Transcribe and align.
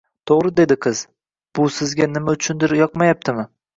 To`g`ri, 0.29 0.51
dedi 0.59 0.77
qiz, 0.85 1.01
bu 1.59 1.67
sizga 1.75 2.07
nima 2.17 2.35
uchundir 2.41 2.75
yoqmayaptimi 2.83 3.45